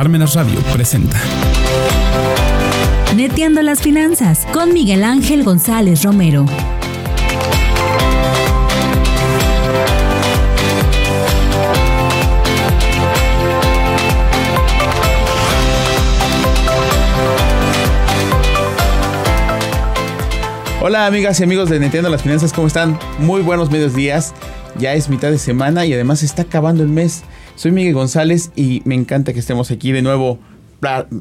[0.00, 1.20] Parmenas Radio presenta.
[3.14, 6.46] Neteando las finanzas con Miguel Ángel González Romero.
[20.80, 22.98] Hola amigas y amigos de Neteando las Finanzas, ¿cómo están?
[23.18, 24.32] Muy buenos medios días.
[24.78, 27.22] Ya es mitad de semana y además está acabando el mes.
[27.60, 30.38] Soy Miguel González y me encanta que estemos aquí de nuevo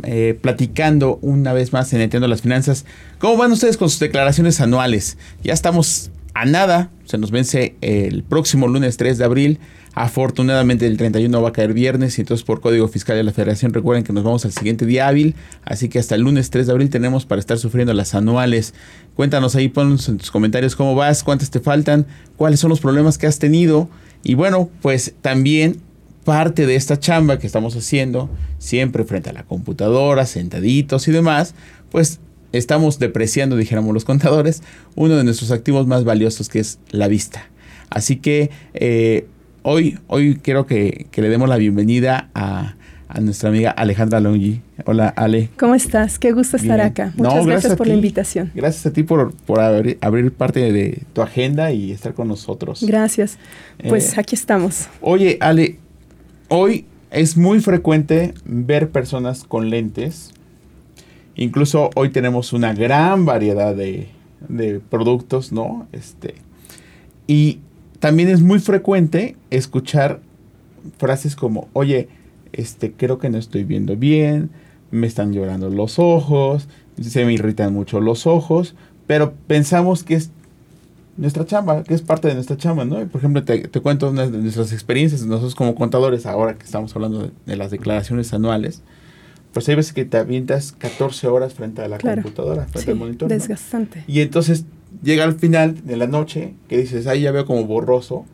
[0.04, 2.86] eh, platicando una vez más en Neteando las Finanzas.
[3.18, 5.18] ¿Cómo van ustedes con sus declaraciones anuales?
[5.44, 9.60] Ya estamos a nada, se nos vence el próximo lunes 3 de abril.
[9.96, 13.74] Afortunadamente el 31 va a caer viernes y entonces por código fiscal de la federación
[13.74, 15.36] recuerden que nos vamos al siguiente día hábil,
[15.66, 18.74] así que hasta el lunes 3 de abril tenemos para estar sufriendo las anuales.
[19.14, 23.18] Cuéntanos ahí, ponnos en tus comentarios cómo vas, cuántas te faltan, cuáles son los problemas
[23.18, 23.90] que has tenido
[24.24, 25.82] y bueno, pues también
[26.30, 28.30] parte de esta chamba que estamos haciendo,
[28.60, 31.56] siempre frente a la computadora, sentaditos y demás,
[31.90, 32.20] pues
[32.52, 34.62] estamos depreciando, dijéramos los contadores,
[34.96, 37.50] uno de nuestros activos más valiosos que es la vista.
[37.90, 39.26] Así que eh,
[39.64, 42.76] hoy, hoy quiero que, le demos la bienvenida a,
[43.20, 44.62] nuestra amiga Alejandra Longi.
[44.86, 45.50] Hola, Ale.
[45.58, 46.20] ¿Cómo estás?
[46.20, 47.12] Qué gusto estar acá.
[47.18, 48.52] Muchas gracias, por la invitación.
[48.54, 52.84] Gracias a ti por, por abrir, parte de tu agenda y estar con nosotros.
[52.86, 53.40] Gracias.
[53.88, 54.90] Pues eh, aquí estamos.
[55.02, 55.80] Oye, Ale,
[56.50, 60.32] hoy es muy frecuente ver personas con lentes.
[61.36, 64.10] Incluso hoy tenemos una gran variedad de,
[64.90, 65.88] productos, ¿no?
[65.92, 66.36] Este,
[67.28, 67.60] y
[68.00, 70.20] también es muy frecuente escuchar
[70.98, 72.10] frases como, oye,
[72.52, 74.50] este, creo que no estoy viendo bien,
[74.92, 76.68] me están llorando los ojos,
[77.02, 78.76] se me irritan mucho los ojos,
[79.08, 80.32] pero pensamos que es
[81.20, 83.06] nuestra chamba, que es parte de nuestra chamba, ¿no?
[83.08, 87.30] Por ejemplo, te, cuento una de nuestras experiencias, nosotros como contadores, ahora que estamos hablando
[87.46, 88.82] de, las declaraciones anuales,
[89.54, 93.28] pues hay veces que te avientas 14 horas frente a la computadora, frente al monitor.
[93.28, 94.06] Desgastante.
[94.08, 94.64] Y entonces
[95.04, 98.26] llega al final de la noche que dices, ahí ya veo como borroso.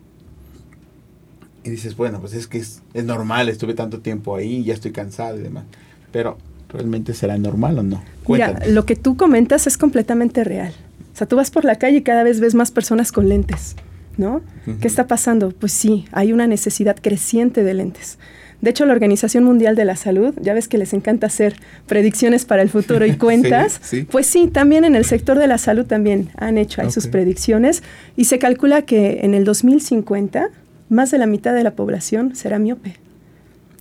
[1.64, 4.92] Y dices, bueno, pues es que es, es normal, estuve tanto tiempo ahí, ya estoy
[4.92, 5.64] cansado y demás.
[6.12, 6.38] Pero,
[6.70, 8.04] ¿realmente será normal o no?
[8.28, 10.74] Mira, lo que tú comentas es completamente real.
[11.16, 13.78] O sea, tú vas por la calle y cada vez ves más personas con lentes,
[14.18, 14.42] ¿no?
[14.82, 15.52] ¿Qué está pasando?
[15.52, 18.20] Pues sí, hay una necesidad creciente de lentes.
[18.60, 21.56] De hecho, la Organización Mundial de la Salud, ya ves que les encanta hacer
[21.88, 23.80] predicciones para el futuro y cuentas,
[24.12, 27.82] pues sí, también en el sector de la salud también han hecho ahí sus predicciones
[28.18, 30.50] y se calcula que en el 2050
[30.90, 32.98] más de la mitad de la población será miope.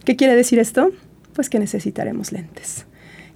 [0.05, 0.93] ¿Qué quiere decir esto?
[1.33, 2.87] Pues que necesitaremos lentes.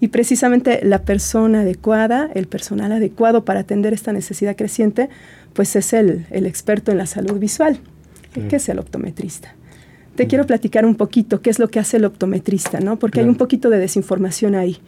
[0.01, 5.09] Y precisamente la persona adecuada, el personal adecuado para atender esta necesidad creciente,
[5.53, 7.81] pues es el, experto en la salud visual,
[8.49, 9.55] que es el optometrista.
[10.15, 12.99] Te quiero platicar un poquito qué es lo que hace el optometrista, ¿no?
[12.99, 14.79] Porque hay un poquito de desinformación ahí.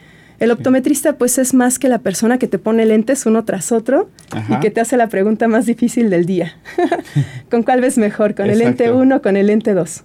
[0.40, 4.08] El optometrista pues es más que la persona que te pone lentes uno tras otro
[4.48, 6.56] y que te hace la pregunta más difícil del día.
[7.50, 8.34] ¿Con cuál ves mejor?
[8.34, 10.04] ¿Con el lente 1 o con el lente 2?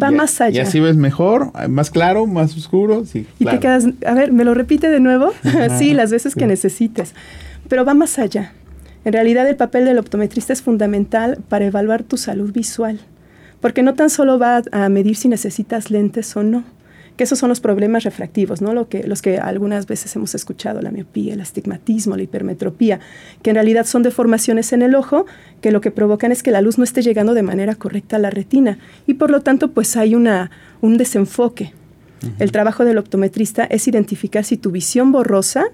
[0.00, 0.56] Va más allá.
[0.56, 3.26] Y así ves mejor, más claro, más oscuro, sí.
[3.38, 5.32] Y te quedas, a ver, ¿me lo repite de nuevo?
[5.78, 7.14] sí, las veces que necesites.
[7.68, 8.52] Pero va más allá.
[9.04, 13.00] En realidad el papel del optometrista es fundamental para evaluar tu salud visual,
[13.60, 16.64] porque no tan solo va a medir si necesitas lentes o no,
[17.20, 18.72] que esos son los problemas refractivos, ¿no?
[18.72, 22.98] Lo que, los que algunas veces hemos escuchado, la miopía, el astigmatismo, la hipermetropía,
[23.42, 25.26] que en realidad son deformaciones en el ojo
[25.60, 28.20] que lo que provocan es que la luz no esté llegando de manera correcta a
[28.20, 31.74] la retina y por lo tanto pues hay una, un desenfoque.
[32.38, 35.66] El trabajo del optometrista es identificar si tu visión borrosa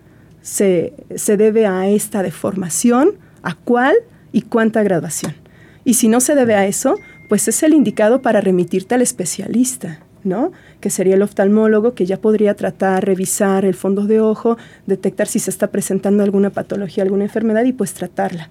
[0.42, 3.12] se, se debe a esta deformación,
[3.44, 3.94] a cuál
[4.32, 5.36] y cuánta graduación.
[5.84, 6.96] Y si no se debe a eso,
[7.28, 10.00] pues es el indicado para remitirte al especialista.
[10.26, 10.52] ¿No?
[10.80, 15.38] Que sería el oftalmólogo que ya podría tratar, revisar el fondo de ojo, detectar si
[15.38, 18.50] se está presentando alguna patología, alguna enfermedad y pues tratarla.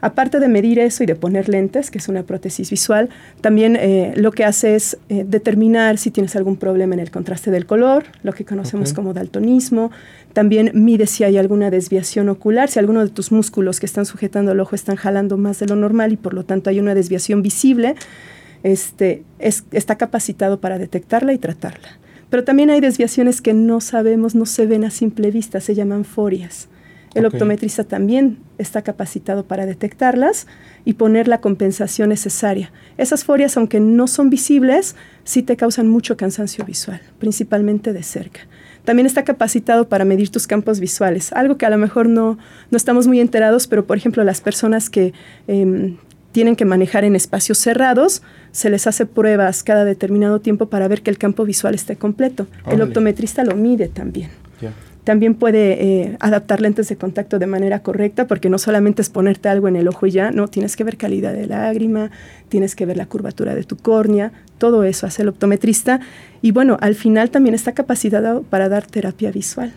[0.00, 3.08] Aparte de medir eso y de poner lentes, que es una prótesis visual,
[3.40, 7.50] también eh, lo que hace es eh, determinar si tienes algún problema en el contraste
[7.50, 9.90] del color, lo que conocemos como daltonismo.
[10.34, 14.52] También mide si hay alguna desviación ocular, si alguno de tus músculos que están sujetando
[14.52, 17.42] el ojo están jalando más de lo normal y por lo tanto hay una desviación
[17.42, 17.96] visible
[18.62, 21.98] este, está capacitado para detectarla y tratarla.
[22.30, 26.04] Pero también hay desviaciones que no sabemos, no se ven a simple vista, se llaman
[26.04, 26.68] forias.
[27.14, 30.46] El optometrista también está capacitado para detectarlas
[30.84, 32.70] y poner la compensación necesaria.
[32.96, 34.94] Esas forias, aunque no son visibles,
[35.24, 38.40] sí te causan mucho cansancio visual, principalmente de cerca.
[38.84, 42.38] También está capacitado para medir tus campos visuales, algo que a lo mejor no,
[42.70, 45.12] no estamos muy enterados, pero por ejemplo las personas que
[45.46, 45.96] em,
[46.32, 48.22] tienen que manejar en espacios cerrados,
[48.52, 52.46] se les hace pruebas cada determinado tiempo para ver que el campo visual esté completo.
[52.70, 54.30] El optometrista lo mide también.
[55.04, 59.48] También puede eh, adaptar lentes de contacto de manera correcta, porque no solamente es ponerte
[59.48, 62.10] algo en el ojo y ya, no, tienes que ver calidad de lágrima,
[62.50, 66.00] tienes que ver la curvatura de tu córnea, todo eso hace el optometrista.
[66.42, 69.72] Y bueno, al final también está capacitado para dar terapia visual,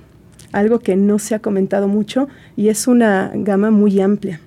[0.51, 2.27] algo que no se ha comentado mucho
[2.57, 4.41] y es una gama muy amplia.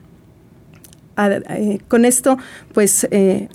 [1.16, 2.38] Eh, con esto,
[2.72, 3.48] pues eh,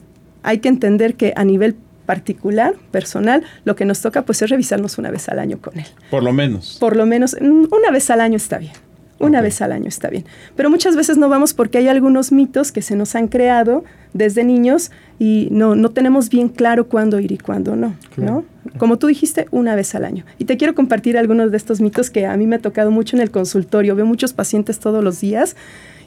[0.44, 1.76] hay que entender que a nivel
[2.06, 5.86] particular, personal, lo que nos toca pues es revisarnos una vez al año con él.
[6.10, 6.78] Por lo menos.
[6.80, 8.74] Por lo menos mm, una vez al año está bien.
[9.20, 10.26] Una vez al año está bien.
[10.56, 13.84] Pero muchas veces no vamos porque hay algunos mitos que se nos han creado
[14.14, 18.80] desde niños y no, no tenemos bien claro cuándo ir y cuándo no, Claro, ¿no?
[18.80, 20.26] Como tú dijiste, una vez al año.
[20.38, 23.18] Y te quiero compartir algunos de estos mitos que a mí me ha tocado mucho
[23.18, 23.96] en el consultorio.
[23.96, 25.56] Veo muchos pacientes todos los días.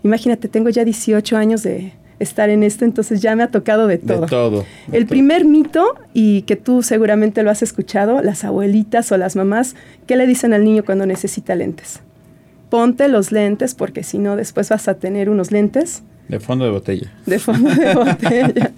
[0.02, 3.98] Imagínate, tengo ya 18 años de estar en esto, entonces ya me ha tocado de
[3.98, 4.22] todo.
[4.22, 4.64] De todo.
[4.86, 5.10] de El todo.
[5.10, 9.74] primer mito, y que tú seguramente lo has escuchado, las abuelitas o las mamás,
[10.06, 12.00] ¿qué le dicen al niño cuando necesita lentes?
[12.70, 16.02] Ponte los lentes porque si no después vas a tener unos lentes
[16.32, 17.12] De fondo de botella.
[17.26, 18.70] de fondo de botella.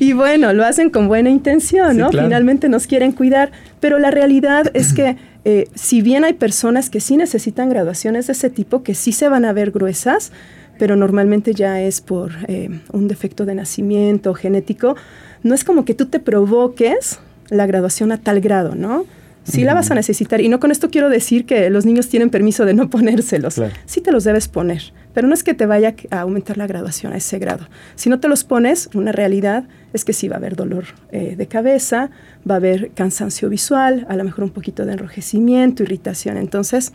[0.00, 2.10] Y bueno, lo hacen con buena intención, Sí, ¿no?
[2.10, 2.26] claro.
[2.26, 6.98] Finalmente nos quieren cuidar, pero la realidad es que eh, si bien hay personas que
[7.00, 10.32] sí necesitan graduaciones de ese tipo, que sí se van a ver gruesas,
[10.78, 14.96] pero normalmente ya es por eh, un defecto de nacimiento genético,
[15.44, 19.04] no es como que tú te provoques la graduación a tal grado, ¿no?
[19.44, 20.40] Sí la vas a necesitar.
[20.40, 23.54] Y no con esto quiero decir que los niños tienen permiso de no ponérselos.
[23.54, 23.74] Claro.
[23.86, 27.12] Sí te los debes poner, pero no es que te vaya a aumentar la graduación
[27.12, 27.68] a ese grado.
[27.94, 31.34] Si no te los pones, una realidad es que sí va a haber dolor eh,
[31.36, 32.10] de cabeza,
[32.48, 36.36] va a haber cansancio visual, a lo mejor un poquito de enrojecimiento, irritación.
[36.36, 36.92] Entonces,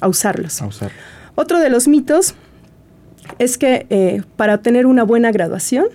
[0.00, 0.62] a usarlos.
[0.62, 0.92] A usar.
[1.34, 2.34] Otro de los mitos
[3.38, 5.86] es que eh, para tener una buena graduación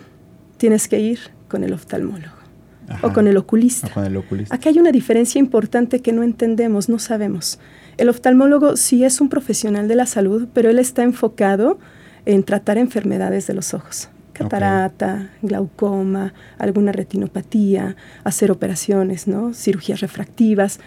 [0.57, 2.42] tienes que ir con el oftalmólogo
[2.87, 3.07] Ajá.
[3.07, 3.87] o con el oculista.
[3.87, 4.55] O con el oculista.
[4.55, 7.59] Aquí hay una diferencia importante que no entendemos, no sabemos.
[7.97, 11.79] El oftalmólogo sí es un profesional de la salud, pero él está enfocado
[12.25, 14.09] en tratar enfermedades de los ojos.
[14.33, 19.53] Catarata, glaucoma, alguna retinopatía, hacer operaciones, ¿no?
[19.53, 20.79] cirugías refractivas.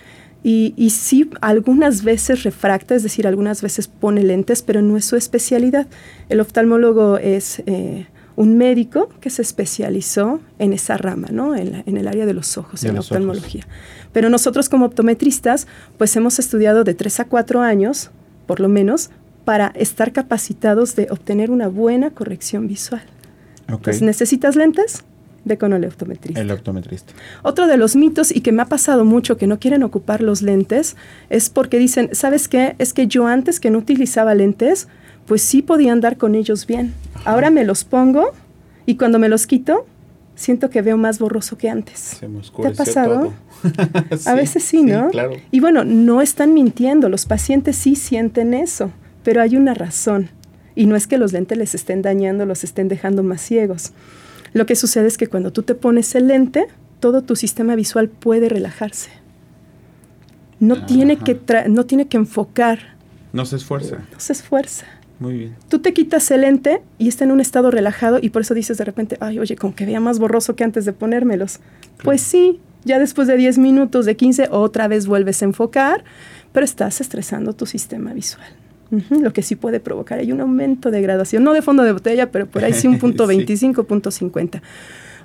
[0.43, 5.05] Y, y sí, algunas veces refracta, es decir, algunas veces pone lentes, pero no es
[5.05, 5.87] su especialidad.
[6.29, 8.07] El oftalmólogo es eh,
[8.37, 11.57] un médico que se especializó en esa rama, ¿no?
[11.57, 13.11] en, la- en el área de los ojos, De en la ojos.
[13.13, 13.67] oftalmología.
[14.13, 15.67] Pero nosotros como optometristas,
[15.99, 18.11] pues hemos estudiado de 3 a 4 años,
[18.47, 19.11] por lo menos,
[19.45, 23.03] para estar capacitados de obtener una buena corrección visual.
[23.69, 25.03] Entonces, ¿necesitas lentes?
[25.45, 26.41] Ve con el optometrista.
[26.41, 27.13] El optometrista.
[27.43, 30.43] Otro de los mitos y que me ha pasado mucho que no quieren ocupar los
[30.43, 30.97] lentes
[31.31, 32.75] es porque dicen, ¿sabes qué?
[32.79, 34.89] Es que yo antes que no utilizaba lentes,
[35.27, 36.95] pues sí podía andar con ellos bien.
[37.25, 38.31] Ahora me los pongo
[38.87, 39.87] y cuando me los quito,
[40.35, 41.99] siento que veo más borroso que antes.
[41.99, 43.15] Se me ¿Te ha pasado?
[43.15, 43.33] todo.
[44.27, 45.09] A veces sí, ¿no?
[45.11, 45.33] claro.
[45.51, 48.91] Y bueno, no están mintiendo, los pacientes sí sienten eso,
[49.25, 50.29] pero hay una razón.
[50.75, 53.93] Y no es que los lentes les estén dañando, los estén dejando más ciegos.
[54.53, 56.67] Lo que sucede es que cuando tú te pones el lente,
[57.01, 59.11] todo tu sistema visual puede relajarse.
[60.61, 61.25] No, tiene Ajá.
[61.25, 62.97] que, no tiene que enfocar,
[63.33, 63.97] No se esfuerza.
[64.13, 64.87] no se esfuerza.
[65.19, 65.57] Muy bien.
[65.69, 68.77] Tú te quitas el lente y está en un estado relajado y por eso dices
[68.79, 71.61] de repente, ay, oye, como que vea más borroso que antes de ponérmelos.
[72.03, 76.05] Pues sí, ya después de 10 minutos, de 15, otra vez vuelves a enfocar,
[76.53, 78.47] pero estás estresando tu sistema visual.
[79.11, 82.31] Lo que sí puede provocar hay un aumento de graduación, no de fondo de botella,
[82.31, 83.37] pero por ahí sí un punto Sí.
[83.37, 84.63] 25, punto 50.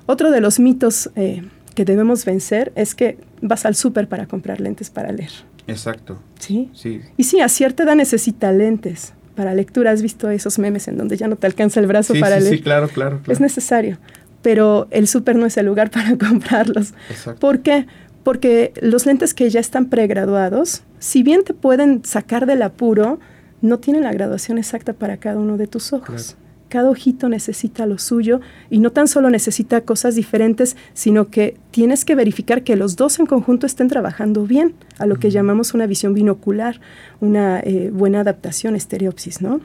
[0.06, 1.42] Otro de los mitos eh,
[1.76, 5.30] que debemos vencer es que vas al súper para comprar lentes para leer.
[5.68, 6.18] Exacto.
[6.40, 6.70] ¿sí?
[6.74, 7.02] Sí.
[7.16, 9.90] Y sí, a cierta edad necesita lentes para lectura.
[9.90, 12.42] ¿Has visto esos memes en donde ya no te alcanza el brazo Sí, para sí,
[12.44, 12.56] leer?
[12.56, 13.32] sí, claro, claro, claro.
[13.32, 13.98] Es necesario.
[14.42, 16.94] Pero el súper no es el lugar para comprarlos.
[17.10, 17.40] Exacto.
[17.40, 17.86] ¿Por qué?
[18.24, 23.18] Porque los lentes que ya están pregraduados, si bien te pueden sacar del apuro,
[23.60, 26.06] no tienen la graduación exacta para cada uno de tus ojos.
[26.34, 26.41] Claro.
[26.72, 32.06] Cada ojito necesita lo suyo y no tan solo necesita cosas diferentes, sino que tienes
[32.06, 35.86] que verificar que los dos en conjunto estén trabajando bien, a lo que llamamos una
[35.86, 36.80] visión binocular,
[37.20, 39.60] una eh, buena adaptación, estereopsis, ¿no?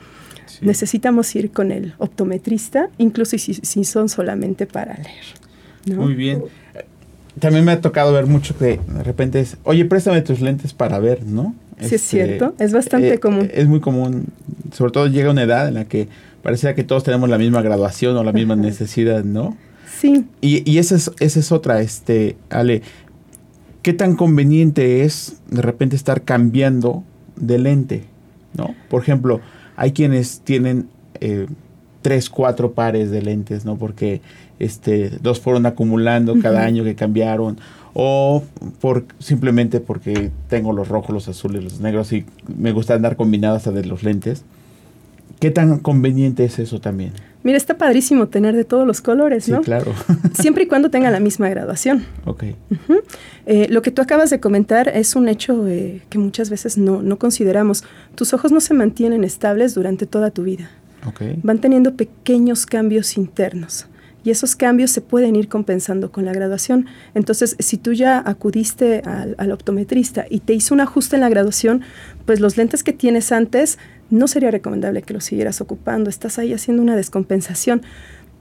[0.48, 0.66] Sí.
[0.66, 5.26] Necesitamos ir con el optometrista, incluso si, si son solamente para leer.
[5.86, 6.02] ¿no?
[6.02, 6.44] Muy bien.
[6.76, 6.84] Eh,
[7.40, 11.00] También me ha tocado ver mucho que de repente es, oye, préstame tus lentes para
[11.00, 11.56] ver, ¿no?
[11.80, 13.50] Sí, es cierto, es bastante común.
[13.54, 14.26] Es muy común,
[14.74, 16.10] sobre todo llega una edad en la que
[16.48, 19.58] parece que todos tenemos la misma graduación o la misma necesidad, ¿no?
[20.00, 22.84] Sí, Y, y esa, es, esa es otra, este, Ale.
[23.82, 27.04] ¿Qué tan conveniente es de repente estar cambiando
[27.36, 28.06] de lente?
[28.54, 28.76] ¿No?
[28.90, 29.42] Por ejemplo,
[29.76, 30.88] hay quienes tienen
[31.20, 31.48] eh,
[32.02, 33.76] tres, cuatro pares de lentes, ¿no?
[33.76, 34.22] Porque
[34.58, 37.58] este, dos fueron acumulando cada año que cambiaron
[37.94, 38.42] o
[38.80, 43.58] por simplemente porque tengo los rojos, los azules, los negros y me gusta andar combinados
[43.58, 44.46] hasta de los lentes.
[45.40, 47.14] ¿Qué tan conveniente es eso también?
[47.44, 49.60] Mira, está padrísimo tener de todos los colores, ¿no?
[49.60, 49.94] Sí, claro.
[50.34, 52.04] Siempre y cuando tenga la misma graduación.
[52.26, 52.44] Ok.
[53.46, 57.02] Eh, lo que tú acabas de comentar es un hecho eh, que muchas veces no,
[57.02, 57.84] no, consideramos.
[58.16, 60.70] Tus ojos no se mantienen estables durante toda tu vida.
[61.06, 61.40] Okay.
[61.44, 63.88] Van teniendo pequeños cambios internos
[64.26, 66.88] y esos cambios se pueden ir compensando con la graduación.
[67.14, 71.30] Entonces, si tú ya acudiste al, al, optometrista y te hizo un ajuste en la
[71.30, 71.84] graduación,
[72.26, 73.78] pues los lentes que tienes antes
[74.10, 76.10] no sería recomendable que los siguieras ocupando.
[76.10, 77.82] Estás ahí haciendo una descompensación.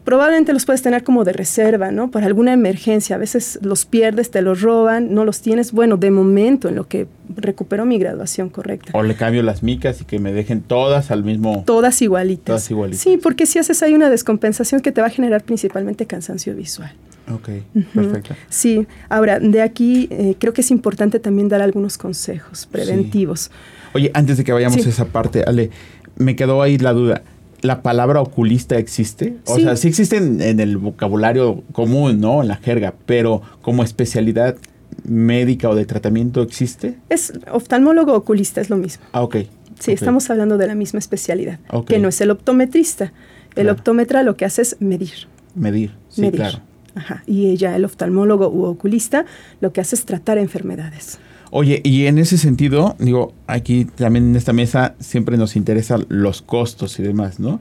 [0.05, 2.13] Probablemente los puedes tener como de reserva, ¿no?
[2.13, 3.17] Para alguna emergencia.
[3.17, 5.73] A veces los pierdes, te los roban, no los tienes.
[5.73, 8.93] Bueno, de momento, en lo que recupero mi graduación correcta.
[8.95, 11.65] O le cambio las micas y que me dejen todas al mismo...
[11.67, 12.45] Todas igualitas.
[12.45, 13.03] Todas igualitas.
[13.03, 16.93] Sí, porque si haces ahí una descompensación que te va a generar principalmente cansancio visual.
[17.33, 17.85] Ok, uh -huh.
[17.93, 18.35] perfecto.
[18.49, 23.41] Sí, ahora, de aquí eh, creo que es importante también dar algunos consejos preventivos.
[23.41, 23.51] Sí.
[23.95, 24.87] Oye, antes de que vayamos sí.
[24.87, 25.71] a esa parte, Ale,
[26.17, 27.23] me quedó ahí la duda.
[27.63, 29.37] ¿La palabra oculista existe?
[29.47, 29.63] O Sí.
[29.63, 32.43] sea, sí existe en, en el vocabulario común, ¿no?
[32.43, 34.57] En la jerga, pero como especialidad
[35.05, 36.97] médica o de tratamiento existe?
[37.09, 39.05] Es oftalmólogo oculista, es lo mismo.
[39.13, 39.37] Ah, ok.
[39.81, 43.13] Sí, estamos hablando de la misma especialidad, que no es el optometrista.
[43.57, 43.73] El Claro.
[43.73, 45.29] optómetra lo que hace es medir.
[45.55, 46.37] Medir, sí, medir.
[46.41, 46.61] claro.
[46.97, 47.23] Ajá.
[47.27, 49.27] Y ella, el oftalmólogo u oculista,
[49.61, 51.19] lo que hace es tratar enfermedades.
[51.51, 56.43] Oye, y en ese sentido, digo, aquí también en esta mesa siempre nos interesan los
[56.43, 57.61] costos y demás, ¿no?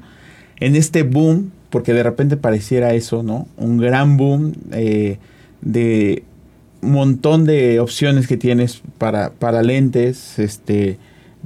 [0.59, 3.47] En este boom, porque de repente pareciera eso, ¿no?
[3.57, 5.19] Un gran boom eh,
[5.61, 6.23] de
[6.81, 10.97] un montón de opciones que tienes para, para lentes, este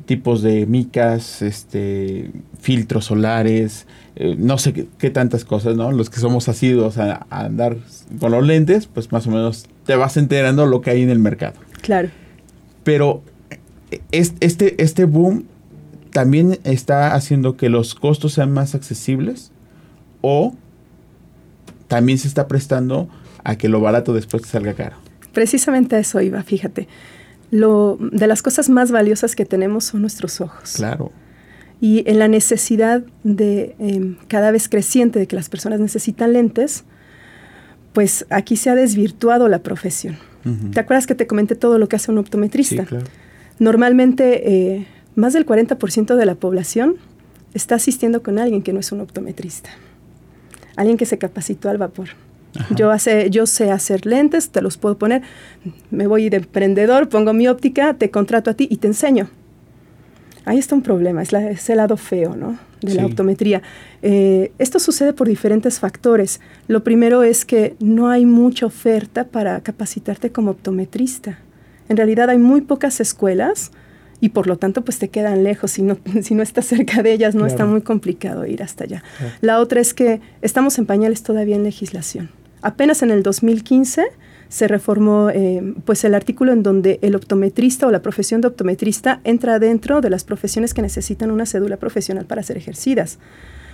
[0.06, 3.86] tipos de micas, este filtros solares,
[4.20, 5.92] eh, no sé qué, qué, tantas cosas, ¿no?
[5.92, 7.78] Los que somos asiduos a, a andar
[8.20, 11.20] con los lentes, pues más o menos te vas enterando lo que hay en el
[11.20, 11.56] mercado.
[11.82, 12.10] Claro.
[12.84, 13.24] Pero
[14.12, 15.46] este, este boom
[16.12, 19.52] también está haciendo que los costos sean más accesibles
[20.22, 20.54] o
[21.88, 23.10] también se está prestando
[23.44, 24.98] a que lo barato después te salga caro.
[25.34, 26.88] Precisamente a eso iba, fíjate.
[27.52, 30.74] Lo, de las cosas más valiosas que tenemos son nuestros ojos.
[30.76, 31.12] Claro.
[31.82, 36.84] Y en la necesidad de eh, cada vez creciente de que las personas necesitan lentes,
[37.94, 40.18] pues aquí se ha desvirtuado la profesión.
[40.46, 40.74] Uh -huh.
[40.74, 42.84] ¿Te acuerdas que te comenté todo lo que hace un optometrista?
[42.84, 43.06] Sí, claro.
[43.60, 46.96] Normalmente eh, más del 40% de la población
[47.54, 49.70] está asistiendo con alguien que no es un optometrista,
[50.76, 52.10] alguien que se capacitó al vapor.
[52.76, 55.22] Yo, hace, yo sé hacer lentes, te los puedo poner,
[55.92, 59.30] me voy de emprendedor, pongo mi óptica, te contrato a ti y te enseño.
[60.46, 62.58] Ahí está un problema, es, la, es el lado feo ¿no?
[62.82, 62.98] de sí.
[62.98, 63.62] la optometría.
[64.02, 66.40] Eh, esto sucede por diferentes factores.
[66.68, 71.40] Lo primero es que no hay mucha oferta para capacitarte como optometrista.
[71.90, 73.72] En realidad hay muy pocas escuelas
[74.22, 75.72] y por lo tanto pues te quedan lejos.
[75.72, 77.54] Si no, si no estás cerca de ellas no claro.
[77.54, 79.04] está muy complicado ir hasta allá.
[79.18, 79.34] Claro.
[79.42, 82.30] La otra es que estamos en pañales todavía en legislación.
[82.62, 84.08] Apenas en el 2015
[84.50, 89.22] se reformó eh, pues el artículo en donde el optometrista o la profesión de optometrista
[89.24, 93.20] entra dentro de las profesiones que necesitan una cédula profesional para ser ejercidas.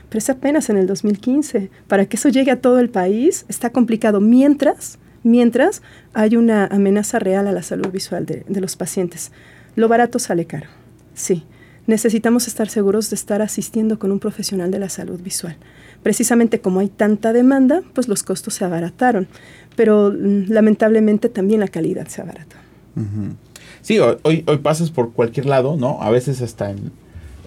[0.09, 1.71] Pero es apenas en el 2015.
[1.87, 4.19] Para que eso llegue a todo el país está complicado.
[4.19, 5.81] Mientras, mientras
[6.13, 9.31] hay una amenaza real a la salud visual de, de los pacientes.
[9.75, 10.67] Lo barato sale caro.
[11.13, 11.45] Sí.
[11.87, 15.55] Necesitamos estar seguros de estar asistiendo con un profesional de la salud visual.
[16.01, 19.27] Precisamente como hay tanta demanda, pues los costos se abarataron
[19.75, 22.55] pero mm, lamentablemente también la calidad se abarató.
[22.95, 23.35] Uh -huh.
[23.81, 26.01] Sí, hoy, hoy pasas por cualquier lado, ¿no?
[26.01, 26.91] A veces hasta en,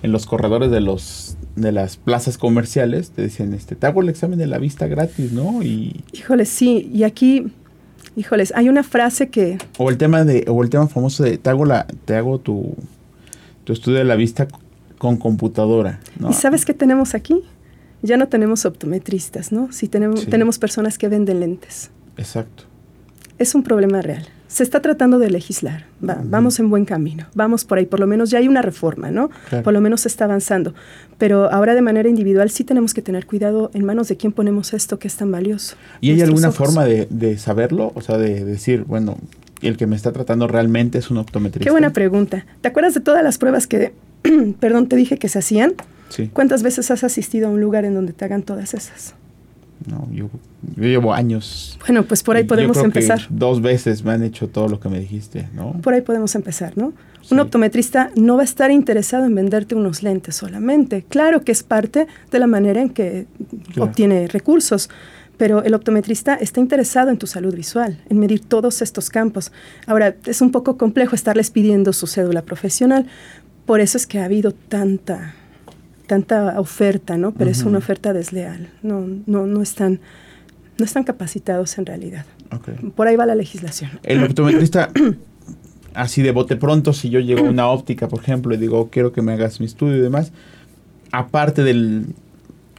[0.02, 4.08] en, los corredores de los de las plazas comerciales te dicen, este, te hago el
[4.08, 5.62] examen de la vista gratis, ¿no?
[5.64, 7.52] Y híjoles, sí, y aquí,
[8.14, 11.50] híjoles, hay una frase que o el tema de o el tema famoso de te
[11.50, 12.76] hago la te hago tu
[13.64, 14.47] tu estudio de la vista
[14.99, 16.30] con computadora, ¿no?
[16.30, 17.42] ¿Y sabes qué tenemos aquí?
[18.02, 19.73] Ya no tenemos optometristas, ¿no?
[19.73, 20.26] Sí tenemos, sí.
[20.26, 21.90] tenemos personas que venden lentes.
[22.19, 22.65] Exacto.
[23.39, 24.27] Es un problema real.
[24.49, 25.85] Se está tratando de legislar.
[26.07, 26.31] Va, uh -huh.
[26.31, 27.27] Vamos en buen camino.
[27.35, 27.87] Vamos por ahí.
[27.87, 29.31] Por lo menos ya hay una reforma, ¿no?
[29.49, 29.63] Claro.
[29.63, 30.75] Por lo menos se está avanzando.
[31.19, 34.73] Pero ahora de manera individual sí tenemos que tener cuidado en manos de quién ponemos
[34.73, 35.77] esto que es tan valioso.
[36.01, 36.57] ¿Y hay alguna ojos.
[36.57, 37.93] forma de, de, saberlo?
[37.95, 39.19] O sea, de decir, bueno,
[39.61, 41.65] el que me está tratando realmente es un optometrista.
[41.65, 42.47] Qué buena pregunta.
[42.61, 43.93] ¿Te acuerdas de todas las pruebas que,
[44.61, 45.75] perdón, te dije que se hacían?
[46.09, 46.31] Sí.
[46.33, 49.15] ¿Cuántas veces has asistido a un lugar en donde te hagan todas esas?
[49.88, 50.28] No, yo,
[50.76, 51.78] yo llevo años.
[51.87, 53.23] Bueno, pues por ahí yo podemos que empezar.
[53.30, 55.73] dos veces me han hecho todo lo que me dijiste, ¿no?
[55.80, 56.92] Por ahí podemos empezar, ¿no?
[57.23, 57.35] Sí.
[57.35, 61.04] Un optometrista no va a estar interesado en venderte unos lentes solamente.
[61.09, 63.26] Claro que es parte de la manera en que
[63.73, 63.90] Claro.
[63.90, 64.88] obtiene recursos,
[65.37, 69.52] pero el optometrista está interesado en tu salud visual, en medir todos estos campos.
[69.87, 73.07] Ahora, es un poco complejo estarles pidiendo su cédula profesional,
[73.66, 75.35] por eso es que ha habido tanta
[76.09, 77.33] tanta oferta, ¿no?
[77.33, 78.69] Pero es una oferta desleal.
[78.83, 80.00] No, no, no están,
[80.79, 82.25] no están capacitados en realidad.
[82.50, 82.93] Ok.
[82.97, 84.00] Por ahí va la legislación.
[84.03, 84.91] El optometrista,
[85.95, 89.12] así de bote pronto, si yo llego a una óptica, por ejemplo, y digo, quiero
[89.12, 90.33] que me hagas mi estudio y demás,
[91.12, 92.07] aparte del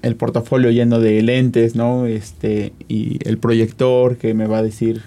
[0.02, 2.06] el portafolio lleno de lentes, ¿no?
[2.06, 5.02] Este, y el proyector que me va a decir,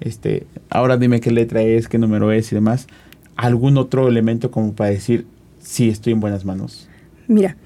[0.00, 2.86] este, ahora dime qué letra es, qué número es y demás,
[3.34, 5.26] algún otro elemento como para decir,
[5.60, 6.88] sí, estoy en buenas manos.
[7.28, 7.56] Mira,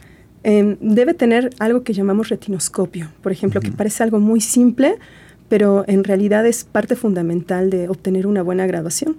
[0.42, 4.96] em, debe tener algo que llamamos retinoscopio, por ejemplo, que parece algo muy simple,
[5.48, 9.16] pero en realidad es parte fundamental de obtener una buena graduación.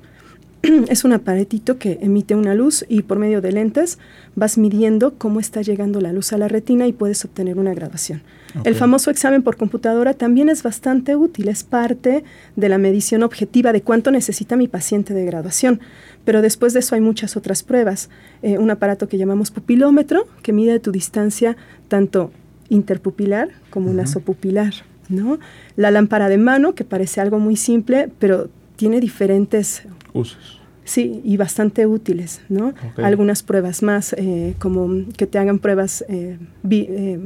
[0.89, 3.97] es un aparatito que emite una luz y por medio de lentes
[4.35, 8.21] vas midiendo cómo está llegando la luz a la retina y puedes obtener una graduación.
[8.65, 12.25] El famoso examen por computadora también es bastante útil, es parte
[12.57, 15.79] de la medición objetiva de cuánto necesita mi paciente de graduación.
[16.25, 18.09] Pero después de eso hay muchas otras pruebas.
[18.41, 21.55] Eh, un aparato que llamamos pupilómetro, que mide tu distancia
[21.87, 22.31] tanto
[22.67, 23.95] interpupilar como Ujú.
[23.95, 24.73] nasopupilar.
[25.07, 25.39] ¿no?
[25.75, 30.59] La lámpara de mano, que parece algo muy simple, pero tiene diferentes Usos.
[30.83, 32.73] Sí, y bastante útiles, ¿no?
[33.05, 37.19] Algunas pruebas más, eh, como que te hagan pruebas eh, bi- eh,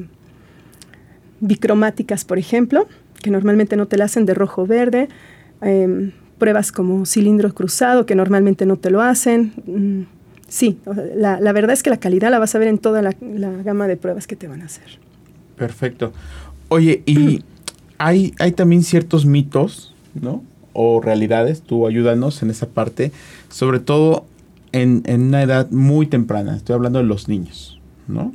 [1.39, 2.87] bicromáticas, por ejemplo,
[3.21, 5.07] que normalmente no te la hacen de rojo-verde.
[5.61, 9.53] em, pruebas como cilindro cruzado, que normalmente no te lo hacen.
[9.65, 10.01] Mm,
[10.49, 10.77] sí,
[11.15, 13.49] la, la verdad es que la calidad la vas a ver en toda la, la
[13.63, 14.83] gama de pruebas que te van a hacer.
[15.55, 16.11] Perfecto.
[16.67, 17.41] Oye, y
[17.97, 20.43] hay, hay también ciertos mitos, ¿no?
[20.75, 23.11] O realidades, tú ayúdanos en esa parte,
[23.49, 24.25] sobre todo
[24.71, 28.33] en, en una edad muy temprana, estoy hablando de los niños, ¿no?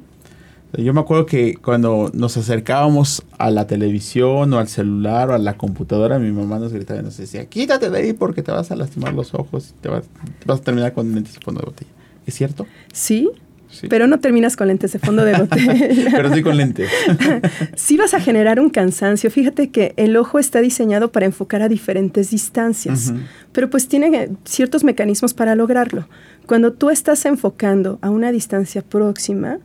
[0.73, 5.39] Yo me acuerdo que cuando nos acercábamos a la televisión o al celular o a
[5.39, 8.71] la computadora, mi mamá nos gritaba y nos decía, quítate de ahí porque te vas
[8.71, 11.91] a lastimar los ojos, te vas, te vas a terminar con de fondo de botella.
[12.25, 12.67] ¿Es cierto?
[12.93, 13.29] Sí,
[13.71, 13.87] Sí.
[13.89, 15.75] pero no terminas con lentes de fondo de botella.
[16.11, 16.91] Pero sí con lentes.
[17.77, 19.31] sí vas a generar un cansancio.
[19.31, 23.13] Fíjate que el ojo está diseñado para enfocar a diferentes distancias,
[23.53, 26.09] pero pues tiene ciertos mecanismos para lograrlo.
[26.47, 29.61] Cuando tú estás enfocando a una distancia próxima,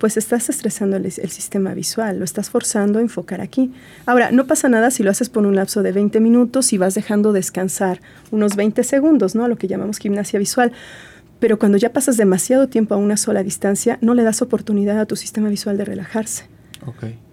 [0.00, 3.70] pues estás estresando el, el sistema visual, lo estás forzando a enfocar aquí.
[4.06, 6.94] Ahora, no pasa nada si lo haces por un lapso de 20 minutos y vas
[6.94, 9.44] dejando descansar unos 20 segundos, ¿no?
[9.44, 10.72] A lo que llamamos gimnasia visual.
[11.40, 15.06] Pero cuando ya pasas demasiado tiempo a una sola distancia, no le das oportunidad a
[15.06, 16.44] tu sistema visual de relajarse.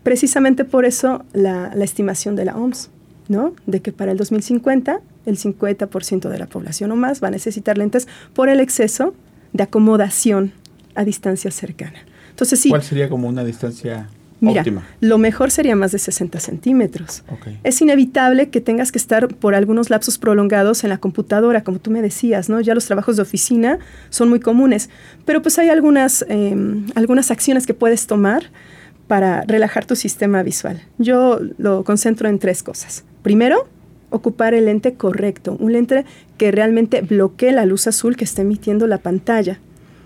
[0.03, 2.89] Precisamente por eso la, la estimación de la OMS,
[3.27, 3.53] ¿no?
[3.65, 7.77] De que para el 2050 el 50% de la población o más va a necesitar
[7.77, 9.13] lentes por el exceso
[9.53, 10.53] de acomodación
[10.95, 11.99] a distancia cercana.
[12.29, 14.87] Entonces sí, ¿Cuál sería como una distancia mira, óptima?
[15.01, 17.23] lo mejor sería más de 60 centímetros.
[17.63, 21.91] Es inevitable que tengas que estar por algunos lapsos prolongados en la computadora, como tú
[21.91, 22.61] me decías, ¿no?
[22.61, 24.89] Ya los trabajos de oficina son muy comunes,
[25.25, 26.55] pero pues hay algunas, eh,
[26.95, 28.43] algunas acciones que puedes tomar
[29.07, 30.81] para relajar tu sistema visual.
[30.97, 33.05] Yo lo concentro en tres cosas.
[33.23, 33.67] Primero,
[34.09, 36.05] ocupar el lente correcto, un lente
[36.37, 39.59] que realmente bloquee la luz azul que está emitiendo la pantalla.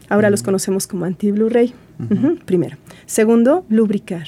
[0.09, 1.73] Ahora los conocemos como anti-Blu-ray.
[2.45, 2.77] Primero.
[3.05, 4.27] Segundo, lubricar.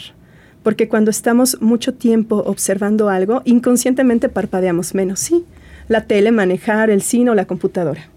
[0.64, 5.46] Porque cuando estamos mucho tiempo observando algo, inconscientemente parpadeamos menos, sí.
[5.88, 8.10] La tele, manejar, el cine o la computadora.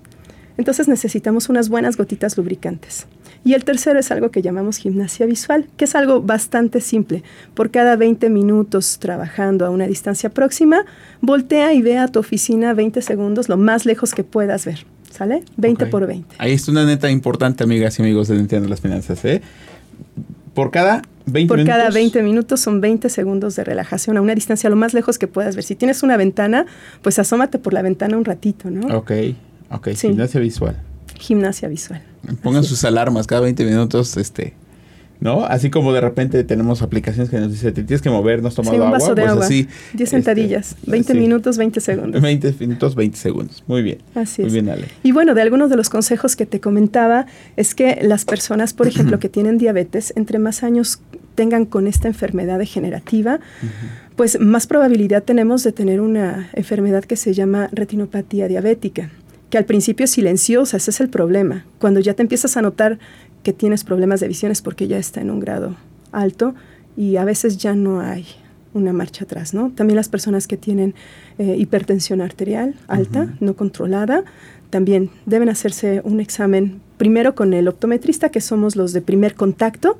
[0.56, 3.06] Entonces necesitamos unas buenas gotitas lubricantes.
[3.44, 7.22] Y el tercero es algo que llamamos gimnasia visual, que es algo bastante simple.
[7.54, 10.84] Por cada 20 minutos trabajando a una distancia próxima,
[11.20, 14.86] voltea y ve a tu oficina 20 segundos lo más lejos que puedas ver.
[15.16, 15.42] ¿Sale?
[15.56, 15.90] 20 Ok.
[15.90, 16.36] por 20.
[16.38, 19.40] Ahí está una neta importante, amigas y amigos de Entiendo las Finanzas, ¿eh?
[20.54, 21.76] Por cada 20 Por minutos.
[21.76, 25.26] cada 20 minutos son 20 segundos de relajación a una distancia lo más lejos que
[25.26, 25.64] puedas ver.
[25.64, 26.66] Si tienes una ventana,
[27.02, 28.96] pues asómate por la ventana un ratito, ¿no?
[28.96, 29.10] Ok,
[29.70, 30.08] ok, Sí.
[30.08, 30.76] gimnasia visual.
[31.18, 32.02] Gimnasia visual.
[32.42, 34.54] Pongan Así sus alarmas cada 20 minutos, este,
[35.20, 35.44] ¿no?
[35.44, 38.54] Así como de repente tenemos aplicaciones que nos dicen, te tienes que mover, no has
[38.54, 39.44] tomado Sí, un vaso agua, de pues agua.
[39.44, 39.62] así.
[39.62, 41.18] 10 este, sentadillas, 20 sí.
[41.18, 42.22] minutos, 20 segundos.
[42.22, 43.64] 20 minutos, 20 segundos.
[43.66, 43.98] Muy bien.
[44.14, 44.52] Así Muy es.
[44.54, 44.86] bien, Ale.
[45.02, 47.26] Y bueno, de algunos de los consejos que te comentaba
[47.56, 51.00] es que las personas, por ejemplo, que tienen diabetes, entre más años
[51.34, 53.40] tengan con esta enfermedad degenerativa,
[54.16, 59.10] pues más probabilidad tenemos de tener una enfermedad que se llama retinopatía diabética,
[59.50, 61.66] que al principio es silenciosa, ese es el problema.
[61.78, 62.98] Cuando ya te empiezas a notar
[63.46, 65.76] que tienes problemas de visión es porque ya está en un grado
[66.10, 66.56] alto
[66.96, 68.26] y a veces ya no hay
[68.74, 69.70] una marcha atrás, ¿no?
[69.70, 70.96] También las personas que tienen
[71.38, 74.24] eh, hipertensión arterial alta, no controlada,
[74.68, 79.96] también deben hacerse un examen primero con el optometrista, que somos los de primer contacto,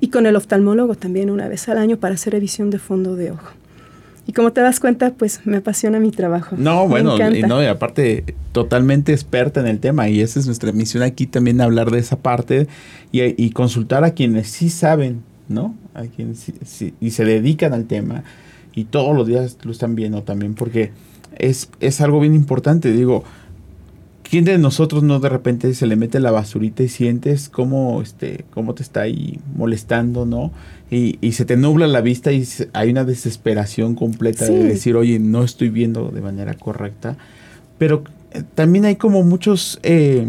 [0.00, 3.30] y con el oftalmólogo también una vez al año para hacer revisión de fondo de
[3.30, 3.52] ojo.
[4.28, 6.54] Y como te das cuenta, pues me apasiona mi trabajo.
[6.58, 10.70] No, bueno, y, no, y aparte totalmente experta en el tema y esa es nuestra
[10.70, 12.68] misión aquí también hablar de esa parte
[13.10, 15.74] y, consultar a quienes sí saben, ¿no?
[15.94, 18.22] A quienes sí, y se dedican al tema
[18.74, 20.92] y todos los días lo están viendo también porque
[21.38, 23.24] es, es algo bien importante, digo,
[24.28, 28.44] ¿Quién de nosotros no de repente se le mete la basurita y sientes cómo, este,
[28.50, 30.52] cómo te está ahí molestando, ¿no?
[30.90, 35.18] Y, y se te nubla la vista y hay una desesperación completa de decir, oye,
[35.18, 37.16] no estoy viendo de manera correcta.
[37.78, 40.26] Pero eh, también hay como muchos eh,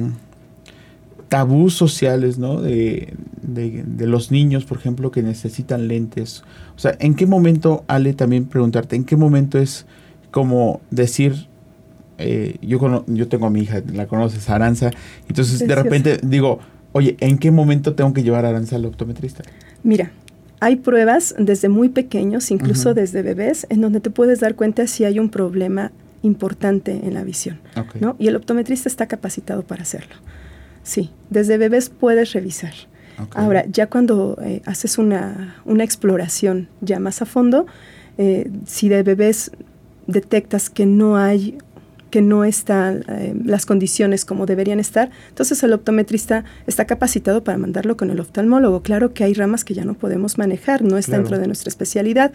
[1.27, 2.61] tabús sociales, ¿no?
[2.61, 6.43] De, de, de, los niños, por ejemplo, que necesitan lentes.
[6.77, 9.85] O sea, ¿en qué momento, Ale, también preguntarte, ¿en qué momento es
[10.31, 11.48] como decir,
[12.19, 14.91] eh, yo, yo tengo a mi hija, la conoces, Aranza,
[15.27, 16.59] entonces de repente digo,
[16.91, 19.43] oye, ¿en qué momento tengo que llevar a Aranza al optometrista?
[19.83, 20.11] Mira,
[20.59, 25.05] hay pruebas desde muy pequeños, incluso desde bebés, en donde te puedes dar cuenta si
[25.05, 27.59] hay un problema importante en la visión,
[28.01, 28.15] ¿no?
[28.19, 30.15] Y el optometrista está capacitado para hacerlo.
[30.83, 32.73] Sí, desde bebés puedes revisar.
[33.33, 37.65] Ahora, ya cuando eh, haces una, una, exploración ya más a fondo,
[38.17, 39.51] eh, si de bebés
[40.07, 41.57] detectas que no hay
[42.09, 47.57] que no están eh, las condiciones como deberían estar, entonces el optometrista está capacitado para
[47.57, 48.81] mandarlo con el oftalmólogo.
[48.81, 52.31] Claro que hay ramas que ya no podemos manejar, no está dentro de nuestra especialidad,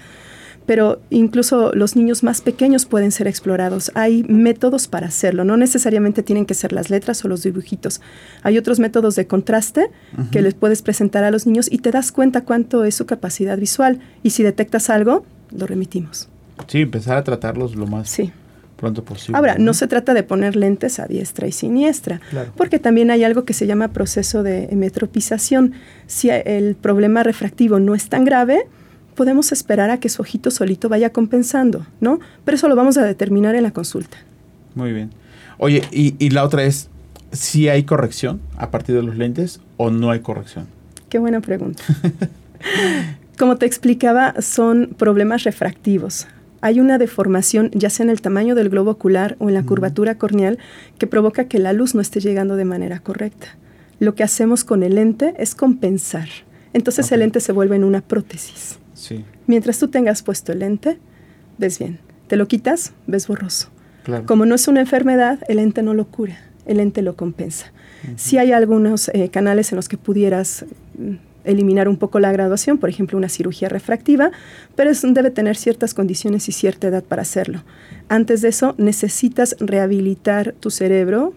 [0.66, 3.90] pero incluso los niños más pequeños pueden ser explorados.
[3.94, 8.00] Hay métodos para hacerlo, no necesariamente tienen que ser las letras o los dibujitos.
[8.42, 9.90] Hay otros métodos de contraste
[10.30, 13.58] que les puedes presentar a los niños y te das cuenta cuánto es su capacidad
[13.58, 16.28] visual y si detectas algo, lo remitimos.
[16.68, 18.32] Sí, empezar a tratarlos lo más sí
[18.84, 19.38] pronto posible.
[19.38, 19.72] Ahora, ¿no?
[19.72, 22.20] se trata de poner lentes a diestra y siniestra,
[22.54, 25.72] porque también hay algo que se llama proceso de metropización.
[26.06, 28.66] Si el problema refractivo no es tan grave,
[29.14, 32.20] podemos esperar a que su ojito solito vaya compensando, ¿no?
[32.44, 34.18] Pero eso lo vamos a determinar en la consulta.
[34.74, 35.10] Muy bien.
[35.56, 36.90] Oye, y, y la otra es,
[37.32, 40.66] si hay corrección a partir de los lentes o no hay corrección.
[41.08, 41.82] Qué buena pregunta.
[43.38, 46.26] Como te explicaba, son problemas refractivos
[46.64, 50.16] hay una deformación, ya sea en el tamaño del globo ocular o en la curvatura
[50.16, 50.58] corneal,
[50.96, 53.48] que provoca que la luz no esté llegando de manera correcta.
[53.98, 56.26] Lo que hacemos con el lente es compensar.
[56.72, 58.78] Entonces el lente se vuelve en una prótesis.
[59.46, 60.96] Mientras tú tengas puesto el lente,
[61.58, 61.98] ves bien.
[62.28, 63.68] Te lo quitas, ves borroso.
[64.24, 67.74] Como no es una enfermedad, el lente no lo cura, el lente lo compensa.
[68.16, 70.64] Si hay algunos eh, canales en los que pudieras
[70.96, 74.30] mm, eliminar un poco la graduación, por ejemplo, una cirugía refractiva,
[74.74, 77.62] pero debe tener ciertas condiciones y cierta edad para hacerlo.
[78.08, 81.34] Antes de eso, necesitas rehabilitar tu cerebro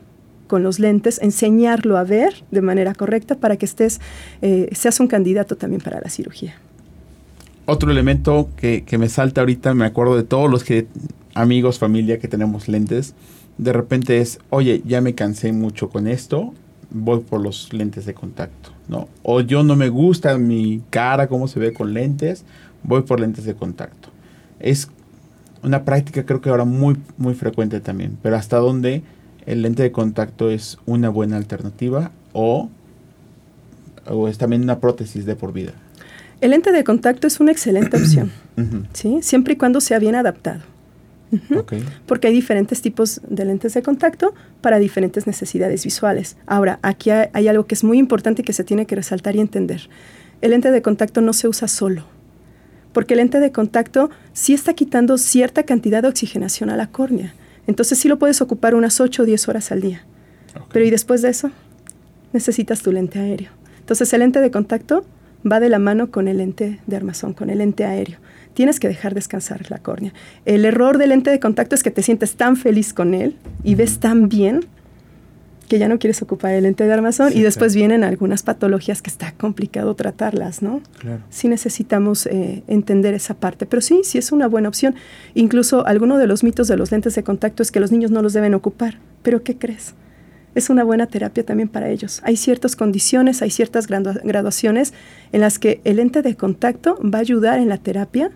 [0.47, 3.99] con los lentes, enseñarlo a ver de manera correcta para que estés,
[4.41, 6.55] eh, seas un candidato también para la cirugía.
[7.65, 10.87] Otro elemento que, que me salta ahorita, me acuerdo de todos los que
[11.33, 13.13] amigos, familia que tenemos lentes,
[13.57, 16.53] de repente es, oye, ya me cansé mucho con esto,
[16.89, 19.07] voy por los lentes de contacto, ¿no?
[19.23, 22.43] O yo no me gusta mi cara, cómo se ve con lentes,
[22.83, 24.09] voy por lentes de contacto.
[24.59, 24.89] Es
[25.63, 29.03] una práctica creo que ahora muy, muy frecuente también, pero hasta dónde
[29.45, 32.69] el lente de contacto es una buena alternativa o,
[34.07, 35.73] o es también una prótesis de por vida.
[36.39, 38.31] El lente de contacto es una excelente opción,
[38.93, 39.19] ¿sí?
[39.21, 40.61] siempre y cuando sea bien adaptado.
[42.05, 46.37] Porque hay diferentes tipos de lentes de contacto para diferentes necesidades visuales.
[46.45, 49.39] Ahora, aquí hay, algo que es muy importante y que se tiene que resaltar y
[49.39, 49.89] entender.
[50.41, 52.05] El lente de contacto no se usa solo,
[52.93, 57.33] porque el lente de contacto sí está quitando cierta cantidad de oxigenación a la córnea.
[57.65, 60.05] Entonces sí lo puedes ocupar unas 8 o 10 horas al día.
[60.71, 61.51] Pero y después de eso,
[62.33, 63.49] necesitas tu lente aéreo.
[63.79, 65.05] Entonces el lente de contacto
[65.51, 68.19] va de la mano con el lente de armazón, con el lente aéreo
[68.57, 70.13] tienes que dejar descansar la córnea.
[70.45, 73.75] El error del lente de contacto es que te sientes tan feliz con él y
[73.75, 74.65] ves tan bien
[75.67, 79.11] que ya no quieres ocupar el lente de armazón y después vienen algunas patologías que
[79.11, 80.81] está complicado tratarlas, ¿no?
[80.97, 81.21] Claro.
[81.29, 84.95] Sí necesitamos eh, entender esa parte, pero sí, sí es una buena opción.
[85.35, 88.23] Incluso alguno de los mitos de los lentes de contacto es que los niños no
[88.23, 89.93] los deben ocupar, pero ¿qué crees?
[90.57, 92.19] Es una buena terapia también para ellos.
[92.23, 94.93] Hay ciertas condiciones, hay ciertas graduaciones
[95.31, 98.31] en las que el lente de contacto va a ayudar en la terapia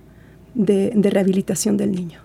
[0.54, 2.20] de, rehabilitación del niño.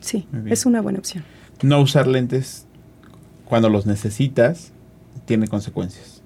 [0.00, 1.24] Sí, es una buena opción.
[1.62, 2.66] No usar lentes
[3.46, 4.70] cuando los necesitas
[5.24, 6.22] tiene consecuencias.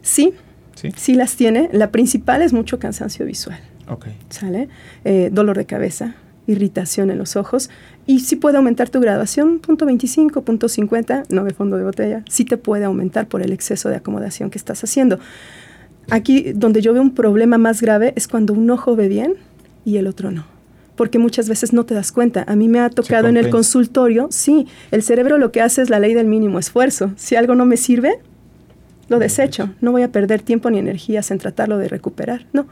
[0.00, 0.32] Sí,
[0.96, 1.68] sí, las tiene.
[1.72, 3.60] La principal es mucho cansancio visual.
[3.88, 4.06] Ok.
[4.30, 4.68] ¿Sale?
[5.04, 6.14] Eh, dolor de cabeza,
[6.48, 7.70] irritación en los ojos.
[8.06, 12.24] Y sí puede aumentar tu graduación, punto 25, punto 50, no de fondo de botella,
[12.28, 15.20] sí te puede aumentar por el exceso de acomodación que estás haciendo.
[16.10, 19.34] Aquí donde yo veo un problema más grave es cuando un ojo ve bien
[19.84, 20.46] y el otro no.
[20.96, 22.44] Porque muchas veces no te das cuenta.
[22.48, 25.90] A mí me ha tocado en el consultorio, sí, el cerebro lo que hace es
[25.90, 27.12] la ley del mínimo esfuerzo.
[27.14, 28.18] Si algo no me sirve,
[29.08, 29.70] lo desecho.
[29.80, 32.46] No voy a perder tiempo ni energías en tratarlo de recuperar.
[32.52, 32.66] No.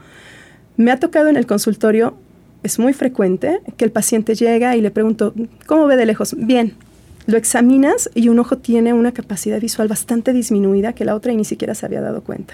[0.75, 2.17] Me ha tocado en el consultorio
[2.67, 5.33] es muy frecuente que el paciente llega y le pregunto,
[5.65, 6.35] ¿cómo ve de lejos?
[6.37, 6.73] Bien.
[7.25, 11.43] Lo examinas y un ojo tiene una capacidad visual bastante disminuida que la otra ni
[11.43, 12.53] siquiera se había dado cuenta.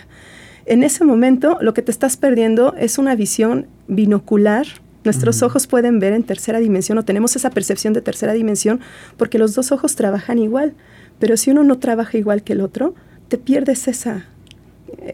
[0.66, 4.66] En ese momento lo que te estás perdiendo es una visión binocular.
[5.04, 8.80] Nuestros ojos pueden ver en tercera dimensión o tenemos esa percepción de tercera dimensión
[9.18, 10.74] porque los dos ojos trabajan igual.
[11.20, 12.96] Pero si uno no trabaja igual que el otro,
[13.28, 14.28] te pierdes esa,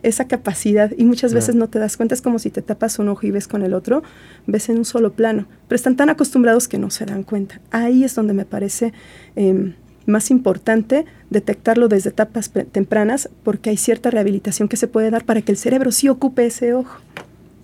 [0.04, 3.10] esa capacidad y muchas veces no te das cuenta, es como si te tapas un
[3.10, 4.04] ojo y ves con el otro,
[4.48, 7.60] ves en un solo plano, pero están tan acostumbrados que no se dan cuenta.
[7.72, 8.94] Ahí es donde me parece
[9.36, 9.74] em,
[10.06, 15.42] más importante detectarlo desde etapas tempranas porque hay cierta rehabilitación que se puede dar para
[15.42, 17.00] que el cerebro sí ocupe ese ojo.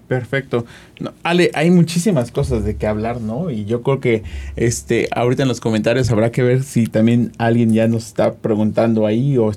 [0.07, 0.65] Perfecto.
[1.23, 3.49] Ale, hay muchísimas cosas de qué hablar, ¿no?
[3.49, 4.21] Y yo creo que
[4.55, 9.07] este ahorita en los comentarios habrá que ver si también alguien ya nos está preguntando
[9.07, 9.51] ahí o,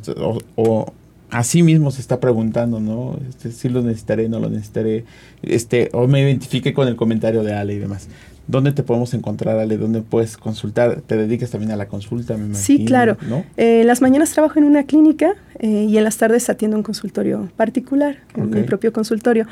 [0.57, 0.93] o
[1.31, 3.19] así mismo se está preguntando, ¿no?
[3.29, 5.05] Este, si lo necesitaré, no lo necesitaré,
[5.43, 8.09] este, o me identifique con el comentario de Ale y demás.
[8.47, 9.77] ¿Dónde te podemos encontrar, Ale?
[9.77, 11.03] ¿Dónde puedes consultar?
[11.03, 12.35] ¿Te dedicas también a la consulta?
[12.39, 13.19] Me sí, claro.
[13.29, 13.45] ¿no?
[13.59, 17.51] Eh, las mañanas trabajo en una clínica eh, y en las tardes atiendo un consultorio
[17.57, 19.47] particular, en mi propio consultorio.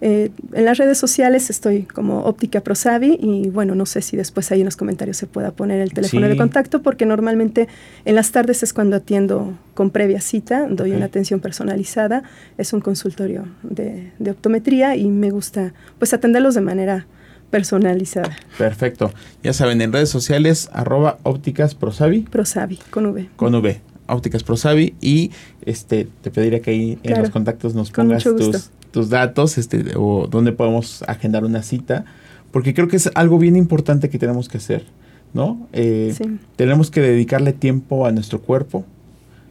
[0.00, 4.52] Eh, en las redes sociales estoy como Óptica Prosavi y bueno, no sé si después
[4.52, 7.66] ahí en los comentarios se pueda poner el teléfono de contacto porque normalmente
[8.04, 12.22] en las tardes es cuando atiendo con previa cita, doy una atención personalizada,
[12.58, 17.06] es un consultorio de, optometría y me gusta pues atenderlos de manera
[17.50, 18.36] personalizada.
[18.58, 19.12] Perfecto.
[19.42, 22.22] Ya saben, en redes sociales, arroba ópticas prosavi.
[22.22, 23.30] Prosavi, con V.
[23.36, 23.80] Con V.
[24.08, 25.32] Ópticas Prosavi y
[25.64, 30.26] este te pediré que ahí en los contactos nos pongas tus, tus datos este, o
[30.26, 32.06] dónde podemos agendar una cita,
[32.50, 34.86] porque creo que es algo bien importante que tenemos que hacer,
[35.34, 35.68] ¿no?
[35.74, 36.14] Eh,
[36.56, 38.86] tenemos que dedicarle tiempo a nuestro cuerpo,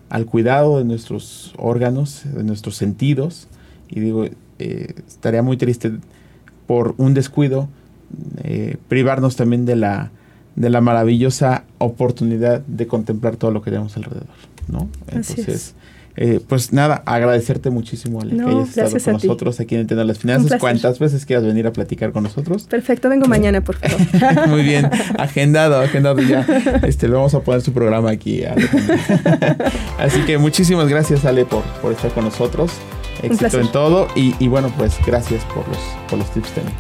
[0.10, 3.47] al cuidado de nuestros órganos, de nuestros sentidos,
[3.88, 4.25] y digo,
[4.58, 5.91] eh, estaría muy triste
[6.65, 7.69] por un descuido
[8.43, 10.10] eh, privarnos también de la,
[10.55, 14.25] de la maravillosa oportunidad de contemplar todo lo que tenemos alrededor,
[14.67, 14.89] ¿no?
[15.05, 15.75] Entonces,
[16.17, 20.17] eh, pues nada, agradecerte muchísimo, Ale, que hayas estado con nosotros aquí en Entiendo las
[20.17, 20.60] Finanzas.
[20.60, 22.63] ¿Cuántas veces quieras venir a platicar con nosotros?
[22.63, 24.47] Perfecto, vengo mañana, por favor.
[24.47, 26.45] Muy bien, agendado, agendado ya.
[26.84, 28.45] Este, le vamos a poner su programa aquí.
[28.45, 28.65] Ale.
[29.99, 32.71] Así que muchísimas gracias, Ale, por, por estar con nosotros.
[33.21, 35.78] Éxito en todo y, y, bueno, pues gracias por los,
[36.10, 36.75] por los tips también.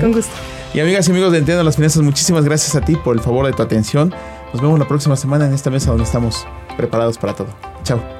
[0.00, 0.32] Con gusto.
[0.72, 3.46] Y amigas y amigos de Entiendo las Finanzas, muchísimas gracias a ti por el favor
[3.46, 4.12] de tu atención.
[4.52, 7.48] Nos vemos la próxima semana en esta mesa donde estamos preparados para todo.
[7.84, 8.19] Chao.